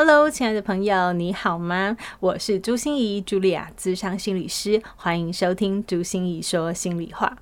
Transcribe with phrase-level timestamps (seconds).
[0.00, 1.96] Hello，亲爱的朋友，你好吗？
[2.20, 7.36] 我是朱心怡，茱莉亚，资商心理师，欢迎收听朱心怡说心里话。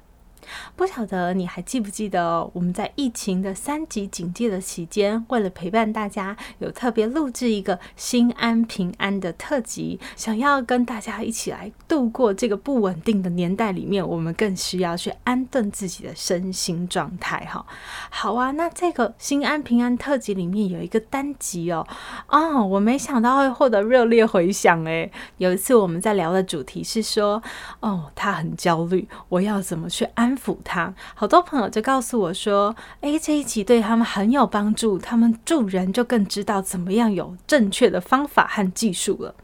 [0.74, 2.50] 不晓得你还记不记得？
[2.52, 17.46] 我们在疫情的三级警戒的期间，为了陪伴大家，有特别录制一个心安平安的特辑，想要跟大家一起来度过这个不稳定的年代里面，我们更需要去安顿自己的身心状态。
[17.46, 17.64] 哈，
[18.10, 21.86] 好啊，那这个心安平安特辑里面有一个单集哦，
[22.28, 25.10] 哦，我没想到会获得热烈回响诶。
[25.38, 27.42] 有一次我们在聊的主题是说，
[27.80, 39.34] 哦，他很焦虑，我要怎么去安抚他，好多朋友就告诉我说：“诶，这一集对他们很有帮助，他们助人就更知道怎么样有正确的方法和技术了。”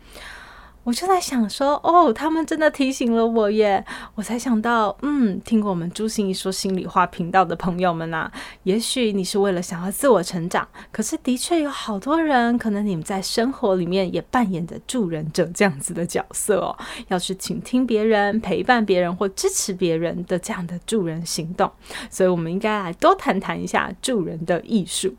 [0.84, 3.84] 我就在想说，哦，他们真的提醒了我耶！
[4.16, 8.30] 我才想到，嗯，听过我们朱心怡说心里话频道的朋友们啊，
[8.64, 21.70] 也许你是为了想要自我成长，可是的确有好多人，可能你们在生活里面也扮演着助人者这样子的角色哦，要去倾听别人、陪伴别人或支持别人的这样的助人行动，
[22.10, 25.14] 所以我们应该来多谈谈一下助人的艺术。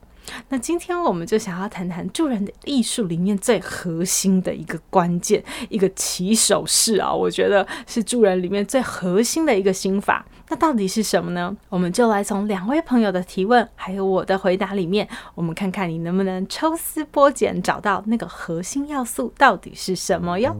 [0.49, 10.25] 那今天我们就想要谈谈助人的艺术里面最核心的一个关键，一个起手式啊，我觉得是助人里面最核心的一个心法。
[10.49, 11.55] 那到底是什么呢？
[11.69, 20.55] 我们就来从两位朋友的提问，还有我的回答里面，我们看看你能不能抽丝剥茧，找到那个核心要素到底是什么哟。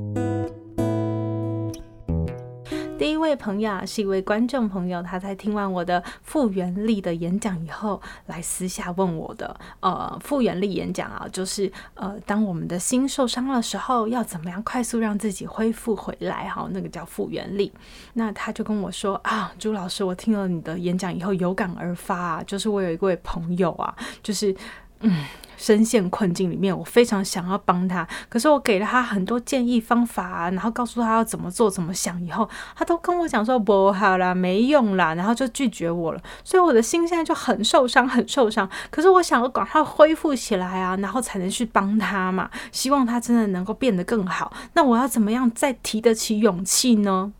[2.95, 9.59] 第一位朋友啊，是一位观众朋友，他在听完我的复原力的演讲以后，来私下问我的。
[9.81, 16.47] 呃，复原力演讲啊，就是呃，当我们的心受伤的时候，要怎么样快速让自己恢复回来？
[16.47, 17.73] 哈，那个叫复原力。
[18.13, 24.55] 那他就跟我说啊，朱老师，我听了你的演讲以后，有感而发啊，就是我有一位朋友啊，就是。
[25.03, 25.25] 嗯，
[25.57, 36.21] 深陷困境里面，我非常想要帮他，可是我给了他很多建议方法啊，然后告诉他要怎么做、怎么想，以后他都跟我讲说不好啦，没用啦，然后就拒绝我了。
[36.43, 38.69] 所以我的心现在就很受伤，很受伤。
[38.89, 44.51] 可是我想要赶快恢复起来啊，然后才能去帮他嘛，希望他真的能够变得更好。
[44.73, 47.31] 那我要怎么样再提得起勇气呢？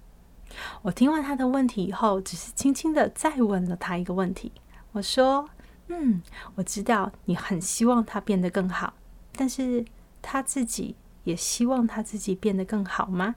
[0.84, 4.52] 我听完他的问题以后，只是轻轻的再问了他一个问题，
[4.92, 5.50] 我说。
[5.88, 6.22] 嗯，
[6.56, 8.94] 我知道你很希望他变得更好，
[9.34, 9.86] 但是
[10.22, 13.36] 他自己也希望他自己变得更好吗？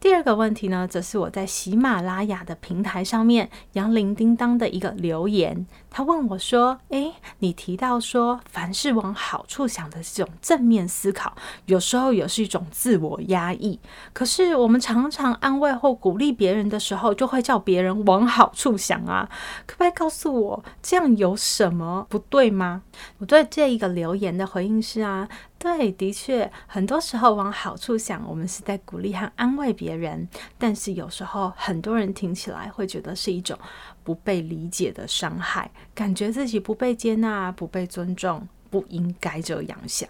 [0.00, 5.66] 第二个问题呢，则是我在喜马拉雅的平台上面，杨铃叮当的一个留言。
[5.90, 11.34] 他问我说：“诶，你提到说，凡事往好处想的这种正面思考，
[11.66, 13.78] 有时候也是一种自我压抑。
[14.12, 19.28] 可是我们常常安慰或鼓励别人的时候，就会叫别人往好处想啊。
[19.66, 22.82] 可不可以告诉我，这样有什么不对吗？”
[23.18, 25.28] 我对这一个留言的回应是啊。
[25.64, 33.58] 对，的确，很多时候往好处想，我们是在鼓励和安慰别人，但是有时候很多人听起来会觉得是一种
[34.02, 40.06] 不被理解的伤害，感觉自己不被接纳、不被尊重，不应该这样想。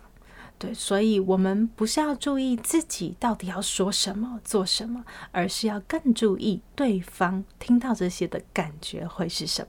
[0.58, 9.68] 对，所以我们不是要注意自己到底要说什么、做什么，而是要更注意对方听到这些的感觉会是什么。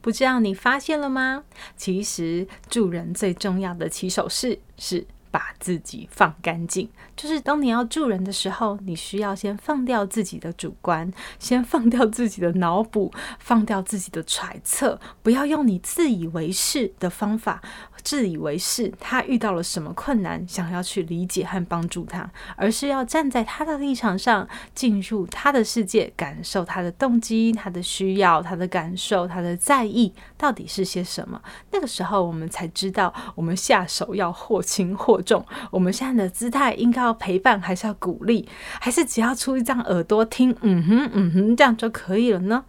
[0.00, 1.44] 不知道你发现了吗？
[1.76, 6.88] 其实助人最重要的起手式是把自己放干净。
[7.16, 17.62] 就是当你要助人的时候，你需要先放掉自己的主观，先放掉自己的脑补，放掉自己的揣测，不要用你自以为是的方法。
[18.06, 31.42] 自以为是，他遇到了什么困难，想要去理解和帮助他，而是要站在他的立场上，进入他的世界，感受他的动机、他的需要、他的感受、他的在意到底是些什么。
[31.72, 35.44] 那个时候，我们才知道，我们下手要或轻或重。
[35.72, 38.48] 我们现在的姿态应该要陪伴，还是要鼓励，
[38.80, 40.54] 还是只要出一张耳朵听？
[40.60, 42.64] 嗯哼，嗯哼，这样就可以了呢？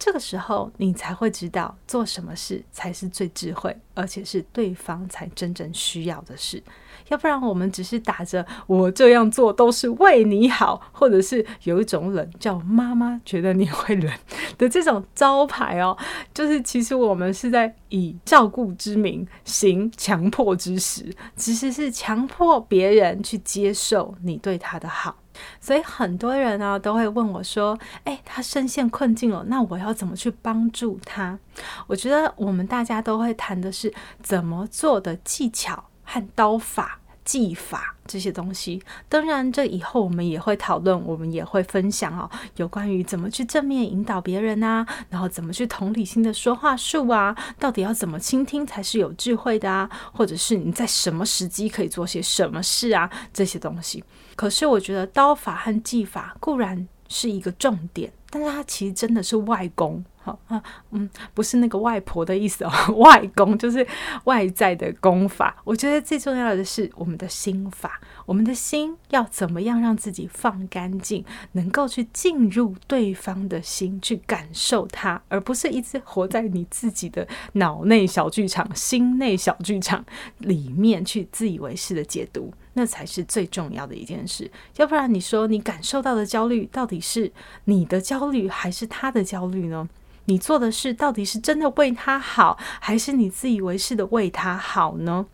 [0.00, 6.60] 这个时候，你才会知道做什么事才是最智慧，而且是对方才真正需要的事。
[7.08, 14.10] 要不然，我们只是打着“我这样做都是为你好”，或者是有一种冷叫“妈妈觉得你会冷”
[14.56, 15.94] 的这种招牌哦，
[16.32, 25.16] 就是其实我们是在以照顾之名行强迫之实，其实是强迫别人去接受你对他的好。
[25.60, 31.38] 所以很多人呢都会问我说：“哎，他深陷困境了，那我要怎么去帮助他？”
[31.86, 33.92] 我觉得我们大家都会谈的是
[34.22, 36.98] 怎么做的技巧和刀法。
[37.22, 54.02] 技法这些东西，当然这以后我们也会讨论，我们也会分享哦，有关于怎么去正面引导别人啊，然后怎么去同理心的说话术啊，到底要怎么倾听才是有智慧的啊，或者是你在什么时机可以做些什么事啊，这些东西。
[54.40, 60.02] 可是我觉得刀法和技法固然是一个重点，但是它其实真的是外功。
[60.22, 63.86] 好啊，嗯，不是那个外婆的意思哦， 外功就是
[64.24, 65.56] 外在的功法。
[65.64, 71.22] 我觉得最重要的是我们的心法，我们的心要怎么样让自己放干净，
[71.52, 80.02] 能够去进入对方的心，去感受它，而不是一直活在你自己的脑内小剧场、心内小剧场
[80.38, 84.50] 里面去自以为是的解读，那才是最重要的一件事。
[84.76, 87.32] 要不然，你说你感受到的焦虑，到底是
[87.64, 89.88] 你的焦虑还是他的焦虑呢？
[90.26, 95.26] 你做的事到底是真的为他好，还是你自以为是的为他好呢？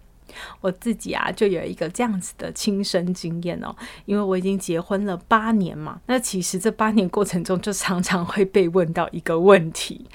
[0.61, 3.75] 我自己啊，就有一个这样子的亲身经验哦，
[4.06, 6.00] 因为我已经结婚了八年嘛。
[6.06, 10.06] 那其实这八年过程中，就常常会被问到一个问题，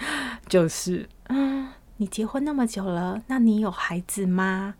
[0.49, 4.75] 就是嗯，你结婚那么久了，那你有孩子吗？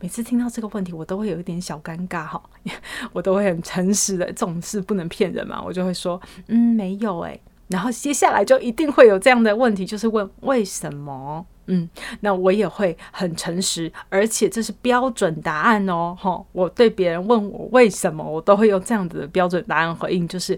[0.00, 2.42] 每次听到这个问题，我都会有一点小尴尬哈，
[3.12, 7.40] 我都会很诚实的，这种事不能骗人嘛，我就会说嗯，没有诶。
[7.68, 11.44] 然后接下来就一定会有这样的问题，就是问为什么？
[11.68, 11.88] 嗯，
[12.20, 16.16] 那我也会很诚实，而且这是标准答案哦。
[16.16, 20.56] 哈，我对别人问我为什么，我都会用这样子的标准答案回应，就是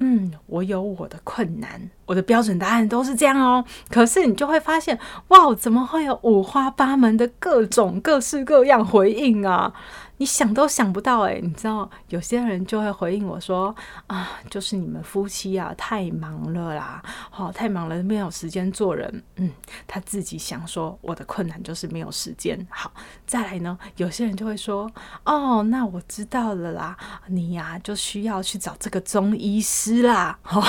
[0.00, 3.64] 嗯，我有我的困难，我的标准答案都是这样哦。
[3.88, 4.98] 可是你就会发现，
[5.28, 9.72] 哇，怎么会有五花八门的各种各式各样回应啊？
[10.20, 13.74] 你想都想不到诶，你知道有些人就会回应我说
[14.06, 19.22] 啊，就是你们夫妻啊太忙了啦，好、哦、太忙了没有时间做人。
[19.36, 19.50] 嗯，
[19.86, 22.66] 他自己想说我的困难就是没有时间。
[22.68, 22.92] 好，
[23.26, 24.90] 再来呢，有些人就会说
[25.24, 26.94] 哦，那我知道了啦，
[27.28, 30.38] 你呀、就需要去找这个中医师啦。
[30.44, 30.62] 哦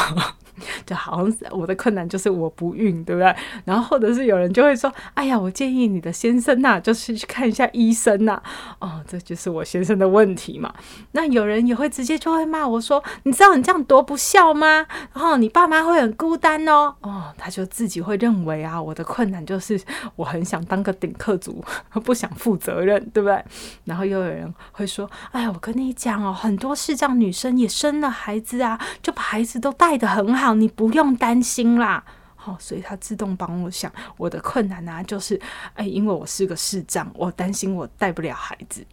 [0.86, 3.36] 就好像我的困难就是我不孕，对不对？
[3.66, 8.40] 然后或者是有人就会说：“哎呀，我建议你的先生呐、就是去看一下医生呐、”
[8.80, 10.74] 哦，这就是是我先生的问题嘛。
[11.14, 14.86] 那有人也会直接就会骂我说：“你知道你这样多不孝吗？
[15.14, 19.82] 然后你爸妈会很孤单哦。”哦，他就自己会认为啊，我的困难就是
[20.16, 21.64] 我很想当个顶客族，
[22.06, 23.44] 不想负责任，对不对？
[23.86, 32.04] 然后又有人会说：“哎，我跟你讲哦，很多视障女生也生了孩子啊，就把孩子都带得很好。”你不用担心啦，
[32.44, 35.40] 好，所以他自动帮我想我的困难啊，就是
[35.76, 38.84] 哎，因为我是个视障，我担心我带不了孩子。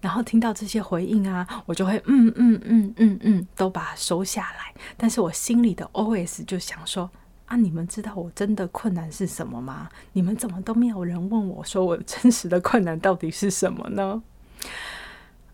[0.00, 4.72] 然后听到这些回应啊，我就会嗯嗯嗯嗯嗯，都把它收下来。
[4.96, 7.10] 但是我心里的 OS 就想说
[7.44, 9.90] 啊，你们知道我真的困难是什么吗？
[10.14, 14.22] 你们怎么都没有人问我说我真实的困难到底是什么呢？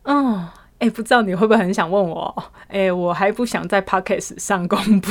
[0.05, 0.49] 嗯。
[0.81, 2.44] 哎，不知道你会不会很想问我？
[2.69, 5.11] 哎，我还不想在 Podcast 上公布，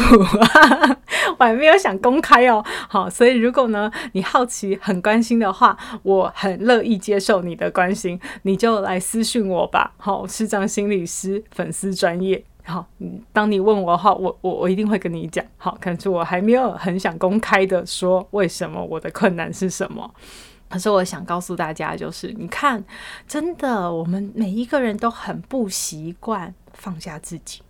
[1.37, 2.65] 我还没有想公开哦。
[2.87, 9.93] 好，所以如果呢，你好奇、很关心的话，我很乐意接受你的关心，你就来私讯我吧。
[9.97, 12.43] 好，视障心理师粉丝专业。
[12.65, 12.87] 好，
[13.31, 15.45] 当你问我的话，我我我一定会跟你讲。
[15.57, 20.11] 好，可是我还没有很想公开的说为什么我的困难是什么。
[20.69, 22.83] 可是我想告诉大家，就是你看，
[23.27, 27.61] 真的，我们每一个人都很不习惯放下自己。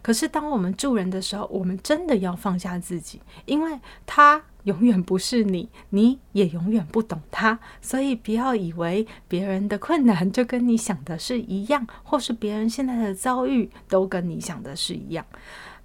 [0.00, 7.58] 可是当我们助人的时候，我们真的要放下自己，因为他永远不是你，你也永远不懂他。
[7.80, 15.26] 所以不要以为别人的困难就跟你想的是一样，或是别人现在的遭遇都跟你想的是一样。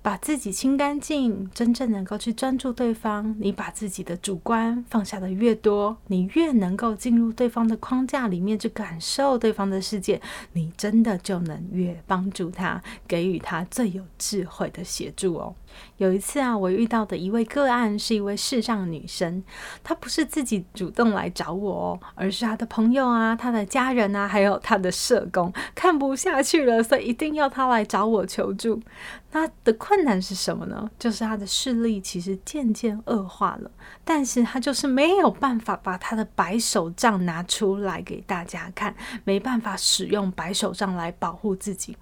[0.08, 3.36] 把自己清干净，真正能够去专注对方。
[3.42, 10.22] 你把自己的主观放下的越多，你越能够进入对方的框架里面去感受对方的世界，
[10.54, 15.54] 你真的就能越帮助他，给予他最有智慧的协助哦。
[15.98, 19.44] 有一次啊，我遇到的一位个案是一位视障女生，
[19.84, 28.82] 她不是自己主动来找我哦，而是她的朋友啊、她的家人啊，还有她的社工看不下去了，所以一定要她来找我求助。
[29.30, 30.90] 她的困难是什么呢？
[31.00, 33.70] 就是她的视力其实渐渐恶化了，
[34.06, 41.98] 但是她就是没有办法把她的白手杖拿出来给大家看，没办法使用白手杖来保护自己。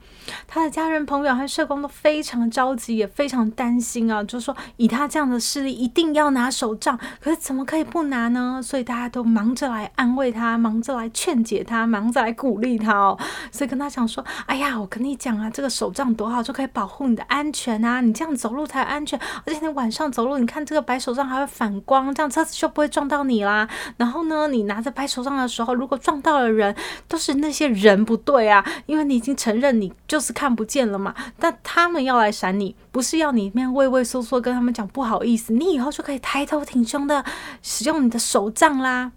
[0.48, 8.62] 她的家人、朋友和社工都非常着急，也非常担担心啊，就是说以他这样的势力，一定要拿手杖，可是怎么可以不拿呢？
[8.64, 13.18] 所以大家都忙着来安慰他，忙着来劝解他，忙着来鼓励他哦。
[13.52, 18.02] 所以跟他讲说：“哎呀，我跟你讲啊，这个手杖多好，就可以保护你的安全啊！
[18.02, 23.68] 你这样走路才安全，而且你晚上走路，你看这个白手杖还会反光，这样车子就不会撞到你啦。
[23.98, 26.76] 然后呢，你拿着白手杖的时候，如果撞到了人，
[27.08, 31.16] 都是那些人不对啊，因为你已经承认你就是看不见了嘛。
[31.40, 37.26] 但他们要来闪你，不是要你面畏畏缩缩跟他们讲不好意思，你以后就可以抬头挺胸的
[37.62, 39.12] 使用你的手杖啦。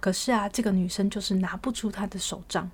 [0.00, 2.68] 可是啊，这个女生就是拿不出她的手杖。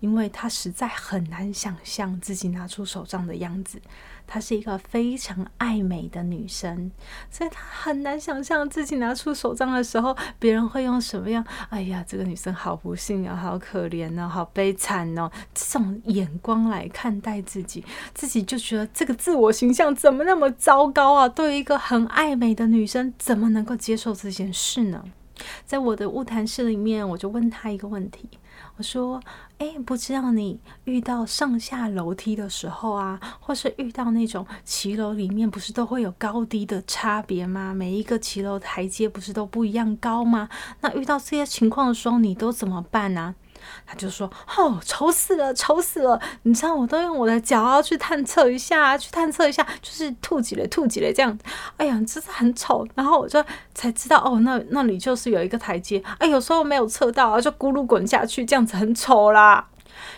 [0.00, 3.80] 因为她实在很难想象自己拿出手杖的样子，
[4.26, 6.90] 她是一个非常爱美的女生，
[7.30, 11.44] 所以她很难想象自己拿出手杖的时候，别人会用什么样？
[11.70, 15.30] 哎呀，这个女生好不幸啊，好可怜啊，好悲惨哦！
[15.54, 21.28] 这种眼光来看待自己，自己就觉得这个自我形象怎么那么糟糕啊？
[21.28, 25.04] 对于一个很爱美的女生，怎么能够接受这件事呢？
[25.64, 28.28] 在我的物谈室里面，我就问他一个问题。
[28.76, 29.20] 我说
[29.58, 37.74] ：“哎，不知道你遇到上下楼梯的时候啊，或是遇到那种骑楼里面，不是都会有高低的差别吗？
[37.74, 40.48] 每一个骑楼台阶不是都不一样高吗？
[40.80, 43.34] 那遇到这些情况的时候，你都怎么办呢？”
[43.86, 46.20] 他就说：“哦，丑死了，丑死了！
[46.42, 51.38] 你知道，我都用我的脚要去探测一下，去探测一下，就是吐几雷，吐几雷这样。
[51.76, 52.86] 哎呀，真是很丑。
[52.94, 56.02] 然后我就才知道，哦，那那里就是有一个台阶。
[56.18, 59.68] 哎，有时候没有测到，就咕噜滚下去，这样子很丑啦。”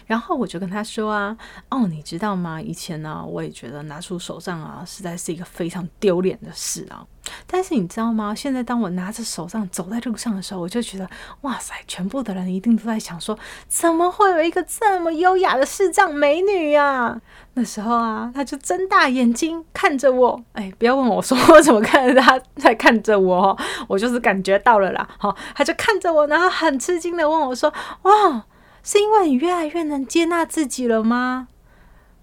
[0.06, 1.34] 然后我就跟他说啊，
[1.70, 2.60] 哦，你知道吗？
[2.60, 7.06] 以前呢，我也觉得拿出手杖啊，实在是一个非常丢脸的事啊。
[7.46, 8.34] 但是你知道吗？
[8.34, 11.08] 现在当我拿着手杖走在路上的时候，我就觉得，
[11.42, 17.20] 哇塞，全部的人一定都在想说，怎么会有一个这么优雅的视障美女呀？
[17.54, 23.56] 那时候啊，他就睁大眼睛看着我，哎，不要问我说 我怎么看着他在看着我，
[23.88, 25.08] 我就是感觉到了啦。
[25.18, 27.72] 好，他就看着我，然后很吃惊的问我说，
[28.02, 28.44] 哇。
[28.82, 31.48] 是因为你越来越能接纳自己了吗？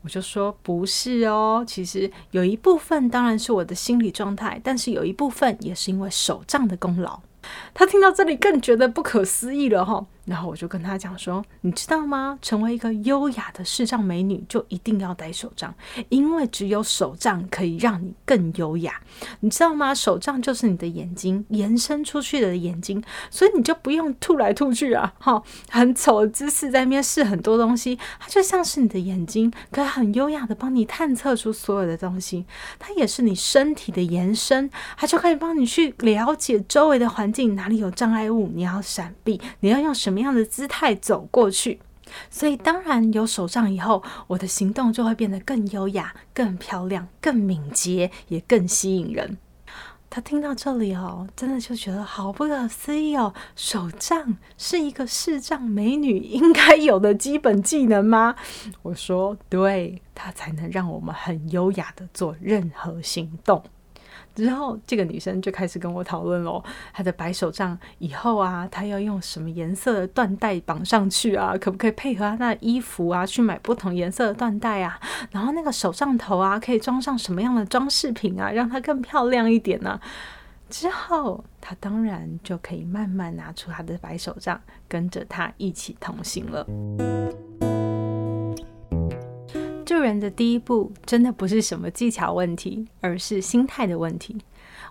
[0.08, 7.20] 我就说不是哦，其实有一部分当然是我的心理状态，但是有一部分也是因为手账的功劳。
[7.74, 10.06] 他听到这里更觉得不可思议了哈。
[10.28, 12.38] 然后我就跟他讲说，你知道吗？
[12.42, 15.74] 成为一个优雅的视障美女，就一定要戴手杖，
[16.10, 19.02] 因为只有手杖可以让你更优雅。
[19.40, 19.96] 你知道吗？
[19.96, 32.46] 手杖就是你的眼睛延伸出去的眼睛，所以你就不用吐来吐去啊，哈，很丑的姿势在那边试很多东西，它就像是你的眼睛，可以很优雅的帮你探测出所有的东西。
[32.78, 40.17] 它也是你身体的延伸，它就可以帮你去了解周围的环境，哪里有障碍物，你要闪避，你要用什么。
[40.18, 41.80] 什么样的姿态走过去？
[42.32, 49.38] 所以当然有手杖以后，我的行动就会变得更优雅、更漂亮、更敏捷，也更吸引人。
[50.10, 53.32] 他听到这里哦，真的就觉得好不可思议哦！
[53.56, 58.36] 手杖是一个视障美女应该有的基本技能吗？
[58.82, 63.64] 我说，对，它才能让我们很优雅的做任何行动。
[64.36, 71.56] 之后，这个女生就开始跟我讨论喽，她的白手杖以后啊，她要用什么颜色的缎带绑上去啊？
[71.60, 75.00] 可不可以配合她的衣服啊，去买不同颜色的缎带啊？
[75.32, 80.00] 然后那个手杖头啊，可以装上什么样的装饰品啊，让它更漂亮一点呢、
[80.70, 86.66] 之后，她当然就可以慢慢拿出她的白手杖，跟着她一起同行了。
[89.88, 94.38] 助人的第一步，真的不是什么技巧问题，而是心态的问题。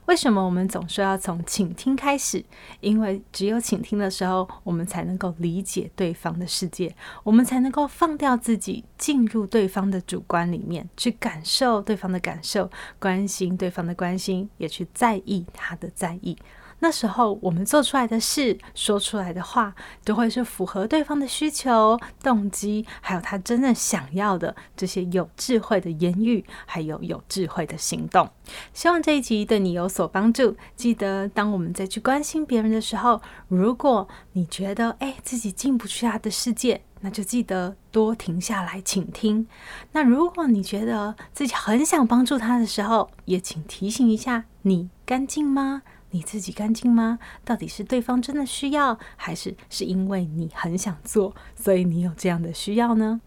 [0.07, 2.43] 为什么我们总说要从倾听开始？
[2.81, 16.39] 因为只有倾听的时候，我们才能够理解对方的世界，我们才能够放掉自己，进入对方的主观里面，去感受对方的感受，关心对方的关心，也去在意他的在意。
[16.81, 28.29] 那时候，我们做出来的事、说出来的话，都会是符合对方的需求、动机，还有他真正想要的这些有智慧的言语，还有有智慧的行动。
[28.75, 30.57] 希望这一集对你有所帮助。
[30.77, 39.47] 记得，当我们再去关心别人的时候，如果你觉得诶自己进不去他的世界，那就记得多停下来倾听。
[39.93, 45.83] 那如果你觉得自己很想帮助他的时候，也请提醒一下：你干净吗？
[46.17, 47.19] 你自己干净吗？
[47.45, 53.21] 到底是对方真的需要，还是是因为你很想做，所以你有这样的需要呢？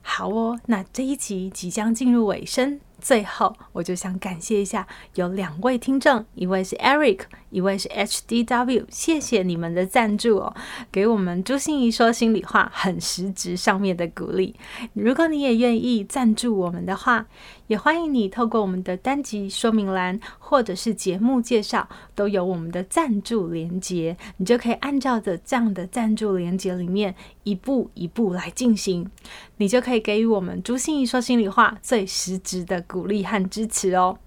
[0.00, 2.80] 好哦，那这一集即将进入尾声。
[3.00, 10.56] 最后，我就想感谢一下有两位听众，一位是 Eric，一位是 HDW，谢谢你们的赞助哦，
[10.90, 14.56] 给我们朱心怡说心里话很实质上面的鼓励。
[14.94, 17.26] 如果你也愿意赞助我们的话，
[17.66, 29.10] 也欢迎你透过我们的单集说明栏或者是节目介绍，都有我们的赞助连接，你就可以按照着这样的赞助连接里面一步一步来进行，
[29.56, 34.18] 你就可以给予我们朱心怡说心里话最实质的鼓励和支持哦。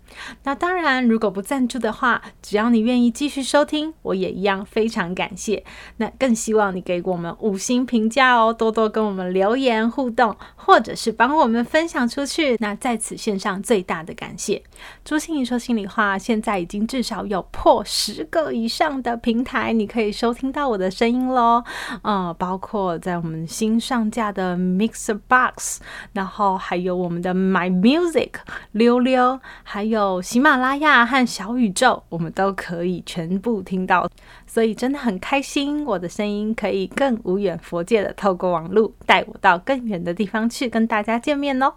[0.44, 5.64] 那当然，如果不赞助的话，只要你愿意继续收听，我也一样非常感谢。
[5.98, 12.56] 那更希望你给我们五星评价哦，多多跟我们留言互动，或者是帮我们分享出去。
[12.60, 14.64] 那在此献上最大的感谢。
[15.04, 21.64] 朱心怡说心里话，现在已经至少有破十个以上的平台，你可以收听到我的声音喽。
[22.04, 25.80] 嗯，包括在我们新上架的 Mixer Box，
[26.14, 28.32] 然后还有我们的 My Music
[28.72, 29.97] 溜溜，还有。
[29.98, 34.08] 有喜马拉雅和小宇宙，我们都可以全部听到，
[34.46, 41.74] 所以真的很开心，我的声音可以更无远佛界的透过网络带我到更远的地方去跟大家见面哦。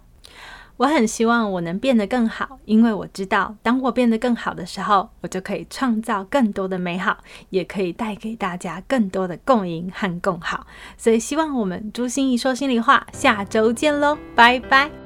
[0.77, 7.17] 我很希望我能变得更好，因为我知道，当我变得更好的时候，我就可以创造更多的美好，
[7.49, 10.67] 也可以带给大家更多的共赢和共好。
[10.95, 15.00] 所以希望我们朱心怡说心里话，下周见喽，拜拜。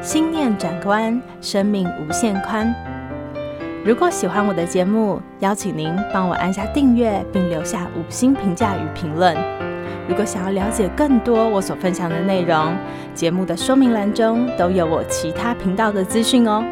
[0.00, 2.72] 心念转关，生命无限宽。
[3.84, 9.36] 如果喜欢我的节目，邀请您帮我按下订阅，并留下五星评价与评论。
[10.08, 12.76] 如果想要了解更多我所分享的内容，
[13.12, 16.64] 节目的说明栏中都有我其他频道的资讯哦。